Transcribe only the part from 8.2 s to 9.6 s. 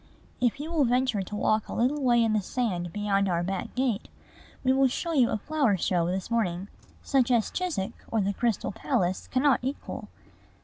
Crystal Palace cannot